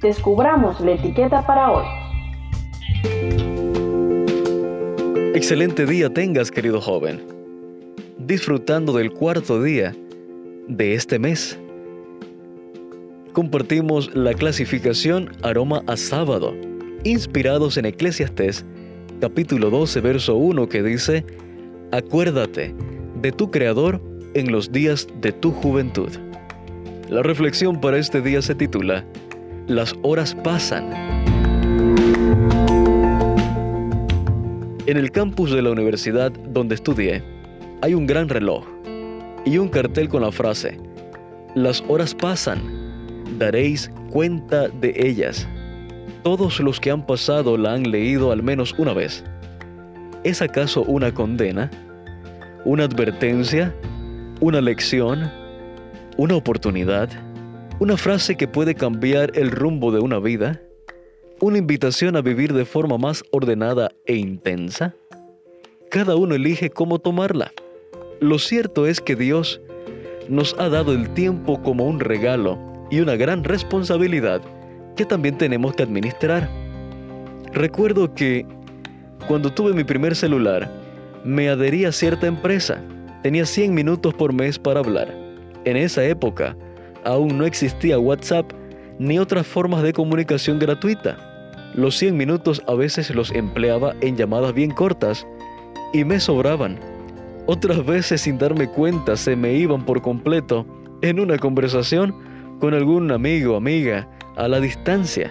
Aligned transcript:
descubramos 0.00 0.80
la 0.80 0.92
etiqueta 0.92 1.46
para 1.46 1.70
hoy. 1.70 1.84
Excelente 5.34 5.86
día 5.86 6.12
tengas, 6.12 6.50
querido 6.50 6.80
joven. 6.80 7.22
Disfrutando 8.18 8.92
del 8.92 9.12
cuarto 9.12 9.62
día 9.62 9.94
de 10.68 10.94
este 10.94 11.18
mes. 11.18 11.58
Compartimos 13.32 14.14
la 14.14 14.32
clasificación 14.32 15.32
aroma 15.42 15.82
a 15.88 15.96
sábado, 15.96 16.54
inspirados 17.02 17.76
en 17.76 17.86
Eclesiastés, 17.86 18.64
capítulo 19.20 19.70
12, 19.70 20.00
verso 20.00 20.36
1, 20.36 20.68
que 20.68 20.82
dice, 20.82 21.26
Acuérdate 21.90 22.74
de 23.20 23.32
tu 23.32 23.50
Creador 23.50 24.00
en 24.34 24.52
los 24.52 24.70
días 24.70 25.08
de 25.20 25.32
tu 25.32 25.50
juventud. 25.50 26.10
La 27.08 27.22
reflexión 27.22 27.80
para 27.80 27.98
este 27.98 28.20
día 28.20 28.40
se 28.40 28.54
titula, 28.54 29.04
Las 29.66 29.94
horas 30.02 30.34
pasan. 30.34 30.90
En 34.86 34.98
el 34.98 35.10
campus 35.10 35.52
de 35.52 35.62
la 35.62 35.70
universidad 35.70 36.30
donde 36.30 36.74
estudié, 36.74 37.22
hay 37.80 37.94
un 37.94 38.06
gran 38.06 38.28
reloj 38.28 38.66
y 39.46 39.56
un 39.56 39.68
cartel 39.68 40.10
con 40.10 40.20
la 40.20 40.30
frase, 40.30 40.78
Las 41.54 41.82
horas 41.88 42.14
pasan, 42.14 42.60
daréis 43.38 43.90
cuenta 44.10 44.68
de 44.68 44.92
ellas. 44.96 45.48
Todos 46.22 46.60
los 46.60 46.78
que 46.78 46.90
han 46.90 47.06
pasado 47.06 47.56
la 47.56 47.72
han 47.72 47.90
leído 47.90 48.32
al 48.32 48.42
menos 48.42 48.74
una 48.76 48.92
vez. 48.92 49.24
¿Es 50.24 50.42
acaso 50.42 50.82
una 50.82 51.14
condena? 51.14 51.70
¿Una 52.66 52.84
advertencia? 52.84 53.74
¿Una 54.40 54.60
lección? 54.60 55.30
¿Una 56.18 56.36
oportunidad? 56.36 57.08
¿Una 57.80 57.96
frase 57.96 58.36
que 58.36 58.46
puede 58.46 58.76
cambiar 58.76 59.32
el 59.34 59.50
rumbo 59.50 59.90
de 59.90 59.98
una 59.98 60.20
vida? 60.20 60.62
¿Una 61.40 61.58
invitación 61.58 62.14
a 62.14 62.22
vivir 62.22 62.52
de 62.52 62.64
forma 62.64 62.98
más 62.98 63.24
ordenada 63.32 63.90
e 64.06 64.14
intensa? 64.14 64.94
Cada 65.90 66.14
uno 66.14 66.36
elige 66.36 66.70
cómo 66.70 67.00
tomarla. 67.00 67.50
Lo 68.20 68.38
cierto 68.38 68.86
es 68.86 69.00
que 69.00 69.16
Dios 69.16 69.60
nos 70.28 70.54
ha 70.60 70.68
dado 70.68 70.92
el 70.92 71.12
tiempo 71.14 71.60
como 71.62 71.84
un 71.84 71.98
regalo 71.98 72.58
y 72.92 73.00
una 73.00 73.16
gran 73.16 73.42
responsabilidad 73.42 74.40
que 74.94 75.04
también 75.04 75.36
tenemos 75.36 75.74
que 75.74 75.82
administrar. 75.82 76.48
Recuerdo 77.52 78.14
que 78.14 78.46
cuando 79.26 79.52
tuve 79.52 79.72
mi 79.72 79.82
primer 79.82 80.14
celular, 80.14 80.70
me 81.24 81.48
adherí 81.48 81.86
a 81.86 81.92
cierta 81.92 82.28
empresa. 82.28 82.80
Tenía 83.24 83.44
100 83.44 83.74
minutos 83.74 84.14
por 84.14 84.32
mes 84.32 84.60
para 84.60 84.78
hablar. 84.78 85.12
En 85.64 85.76
esa 85.76 86.04
época, 86.04 86.56
aún 87.04 87.38
no 87.38 87.44
existía 87.44 87.98
WhatsApp 87.98 88.52
ni 88.98 89.18
otras 89.18 89.46
formas 89.46 89.82
de 89.82 89.92
comunicación 89.92 90.58
gratuita. 90.58 91.16
Los 91.74 91.96
100 91.96 92.16
minutos 92.16 92.62
a 92.66 92.74
veces 92.74 93.14
los 93.14 93.32
empleaba 93.32 93.94
en 94.00 94.16
llamadas 94.16 94.54
bien 94.54 94.70
cortas 94.70 95.26
y 95.92 96.04
me 96.04 96.20
sobraban 96.20 96.78
otras 97.46 97.84
veces 97.84 98.22
sin 98.22 98.38
darme 98.38 98.68
cuenta 98.68 99.16
se 99.16 99.36
me 99.36 99.52
iban 99.52 99.84
por 99.84 100.00
completo 100.00 100.66
en 101.02 101.20
una 101.20 101.36
conversación 101.36 102.14
con 102.58 102.72
algún 102.72 103.12
amigo 103.12 103.52
o 103.52 103.56
amiga 103.56 104.08
a 104.36 104.48
la 104.48 104.60
distancia. 104.60 105.30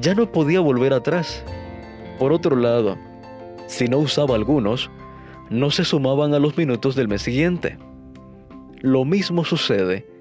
Ya 0.00 0.14
no 0.14 0.30
podía 0.32 0.58
volver 0.58 0.92
atrás. 0.92 1.44
Por 2.18 2.32
otro 2.32 2.56
lado, 2.56 2.98
si 3.68 3.86
no 3.86 3.98
usaba 3.98 4.34
algunos, 4.34 4.90
no 5.48 5.70
se 5.70 5.84
sumaban 5.84 6.34
a 6.34 6.40
los 6.40 6.56
minutos 6.56 6.96
del 6.96 7.06
mes 7.06 7.22
siguiente. 7.22 7.78
Lo 8.80 9.04
mismo 9.04 9.44
sucede 9.44 10.13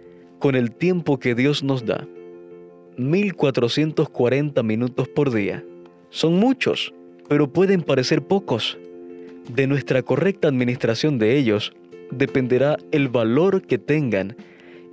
con 0.43 0.55
el 0.55 0.71
tiempo 0.71 1.19
que 1.19 1.35
Dios 1.35 1.63
nos 1.63 1.85
da. 1.85 2.05
1440 2.97 4.61
minutos 4.61 5.07
por 5.07 5.31
día. 5.31 5.63
Son 6.09 6.33
muchos, 6.33 6.93
pero 7.29 7.53
pueden 7.53 7.81
parecer 7.81 8.21
pocos. 8.21 8.77
De 9.55 9.67
nuestra 9.67 10.01
correcta 10.03 10.49
administración 10.49 11.17
de 11.17 11.37
ellos 11.37 11.71
dependerá 12.11 12.75
el 12.91 13.07
valor 13.07 13.61
que 13.61 13.77
tengan 13.77 14.35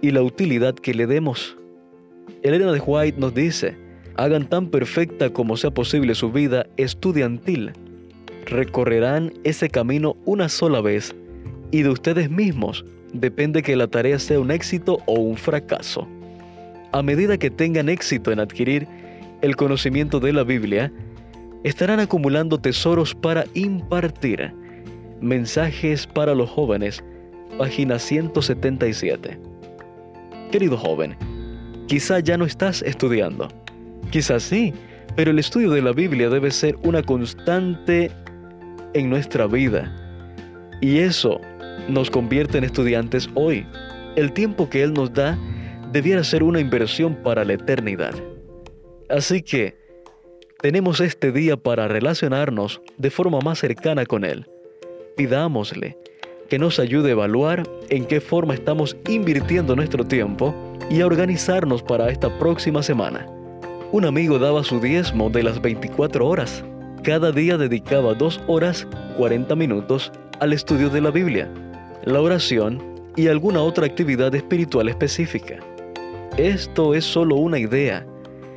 y 0.01 0.13
la 0.13 0.23
utilidad 0.23 0.77
que 0.77 0.95
le 0.95 1.09
demos. 1.09 1.57
Elena 2.45 2.71
de 2.71 2.79
White 2.79 3.19
nos 3.19 3.35
dice, 3.35 3.77
hagan 4.15 4.49
tan 4.49 4.69
perfecta 4.69 5.31
como 5.31 5.57
sea 5.57 5.73
posible 5.73 6.15
su 6.15 6.31
vida 6.31 6.69
estudiantil. 6.77 7.73
Recorrerán 8.47 9.33
ese 9.43 9.69
camino 9.69 10.17
una 10.27 10.49
sola 10.49 10.81
vez 10.81 11.13
y 11.73 11.83
de 11.83 11.89
ustedes 11.89 12.31
mismos 12.31 12.85
depende 13.13 13.63
que 13.63 13.77
la 13.77 13.89
tarea 13.89 14.19
sea 14.19 14.41
un 14.41 14.51
éxito 14.51 14.99
o 15.07 15.15
un 15.15 15.37
fracaso. 15.37 16.09
A 16.93 17.03
medida 17.03 17.39
que 17.39 17.51
tengan 17.51 17.89
éxito 17.89 18.33
en 18.33 18.41
adquirir 18.41 18.87
el 19.43 19.57
conocimiento 19.57 20.21
de 20.21 20.33
la 20.33 20.45
Biblia, 20.45 20.93
estarán 21.65 22.01
acumulando 22.01 22.59
tesoros 22.59 23.15
para 23.15 23.45
impartir. 23.55 24.53
Mensajes 25.21 26.07
para 26.07 26.35
los 26.35 26.51
jóvenes, 26.51 27.03
página 27.59 27.99
177. 27.99 29.39
Querido 30.51 30.77
joven, 30.77 31.17
quizá 31.87 32.21
ya 32.21 32.37
no 32.37 32.45
estás 32.45 32.83
estudiando. 32.83 33.49
Quizás 34.11 34.43
sí, 34.43 34.73
pero 35.15 35.31
el 35.31 35.39
estudio 35.39 35.71
de 35.71 35.83
la 35.83 35.93
Biblia 35.93 36.29
debe 36.31 36.51
ser 36.51 36.77
una 36.83 37.03
constante 37.03 38.11
en 38.95 39.11
nuestra 39.11 39.47
vida. 39.47 39.95
Y 40.81 40.99
eso 40.99 41.41
nos 41.89 42.11
convierte 42.11 42.59
en 42.59 42.65
estudiantes 42.65 43.29
hoy. 43.35 43.67
El 44.17 44.33
tiempo 44.33 44.69
que 44.69 44.83
Él 44.83 44.93
nos 44.93 45.13
da 45.13 45.39
debiera 45.93 46.25
ser 46.25 46.43
una 46.43 46.61
inversión 46.61 47.17
para 47.17 47.45
la 47.45 47.55
eternidad. 47.55 48.15
Así 49.09 49.43
que, 49.43 49.77
tenemos 50.61 51.01
este 51.01 51.33
día 51.33 51.57
para 51.57 51.89
relacionarnos 51.89 52.83
de 52.99 53.11
forma 53.11 53.41
más 53.41 53.59
cercana 53.59 54.05
con 54.05 54.25
Él. 54.25 54.47
Pidámosle 55.17 55.97
que 56.51 56.59
nos 56.59 56.79
ayude 56.79 57.11
a 57.11 57.13
evaluar 57.13 57.63
en 57.89 58.05
qué 58.05 58.21
forma 58.21 58.55
estamos 58.55 58.97
invirtiendo 59.09 59.75
nuestro 59.77 60.05
tiempo 60.05 60.55
y 60.91 61.01
a 61.01 61.07
organizarnos 61.07 61.83
para 61.83 62.11
esta 62.11 62.39
próxima 62.39 62.83
semana. 62.83 63.27
Un 63.93 64.05
amigo 64.05 64.39
daba 64.39 64.65
su 64.65 64.81
diezmo 64.81 65.31
de 65.31 65.45
las 65.45 65.63
24 65.63 66.27
horas. 66.27 66.65
Cada 67.03 67.33
día 67.33 67.57
dedicaba 67.57 68.15
2 68.15 68.43
horas 68.49 68.87
40 69.17 69.55
minutos 69.57 70.13
al 70.41 70.53
estudio 70.53 70.91
de 70.91 71.01
la 71.01 71.11
Biblia, 71.11 71.49
la 72.05 72.21
oración 72.21 72.83
y 73.17 73.29
alguna 73.29 73.63
otra 73.63 73.87
actividad 73.87 74.35
espiritual 74.35 74.89
específica. 74.89 75.57
Esto 76.37 76.95
es 76.95 77.05
solo 77.05 77.37
una 77.37 77.59
idea 77.59 78.07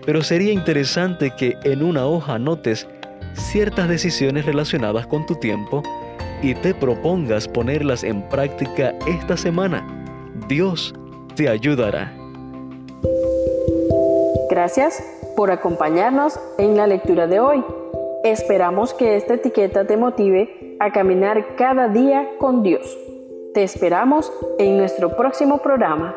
pero 0.06 0.22
sería 0.22 0.52
interesante 0.52 1.32
que 1.32 1.58
en 1.64 1.84
una 1.84 2.06
hoja 2.06 2.38
notes 2.38 2.88
ciertas 3.34 3.88
decisiones 3.88 4.46
relacionadas 4.46 5.08
con 5.08 5.26
tu 5.26 5.36
tiempo 5.36 5.82
y 6.42 6.56
te 6.56 6.74
propongas 6.74 7.48
ponerlas 7.48 8.04
en 8.04 8.22
práctica 8.30 8.94
esta 9.08 9.38
semana. 9.38 9.86
Dios 10.48 10.94
te 11.36 11.48
ayudará. 11.48 12.14
Gracias 14.50 15.04
por 15.36 15.52
acompañarnos 15.52 16.40
en 16.58 16.76
la 16.76 16.86
lectura 16.86 17.28
de 17.28 17.40
hoy. 17.40 17.64
Esperamos 18.24 18.94
que 18.94 19.16
esta 19.16 19.36
etiqueta 19.36 19.86
te 19.86 19.98
motive 19.98 20.63
a 20.80 20.92
caminar 20.92 21.56
cada 21.56 21.88
día 21.88 22.38
con 22.40 22.64
Dios. 22.64 22.98
Te 23.54 23.64
esperamos 23.64 24.32
en 24.58 24.78
nuestro 24.78 25.16
próximo 25.16 25.60
programa. 25.60 26.16